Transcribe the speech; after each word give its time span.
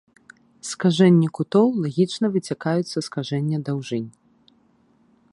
Скажэнні 0.69 1.27
кутоў 1.37 1.67
лагічна 1.83 2.27
выцякаюць 2.37 2.89
са 2.93 2.99
скажэння 3.09 3.57
даўжынь. 3.69 4.09